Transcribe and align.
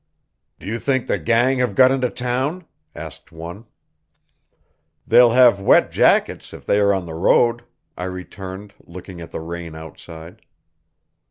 "Do 0.57 0.65
you 0.65 0.79
think 0.79 1.05
the 1.05 1.19
gang 1.19 1.59
have 1.59 1.75
got 1.75 1.91
into 1.91 2.09
town?" 2.09 2.65
asked 2.95 3.31
one. 3.31 3.67
"They'll 5.05 5.33
have 5.33 5.61
wet 5.61 5.91
jackets 5.91 6.55
if 6.55 6.65
they 6.65 6.79
are 6.79 6.91
on 6.91 7.05
the 7.05 7.13
road," 7.13 7.63
I 7.95 8.05
returned, 8.05 8.73
looking 8.83 9.21
at 9.21 9.29
the 9.29 9.41
rain 9.41 9.75
outside. 9.75 10.41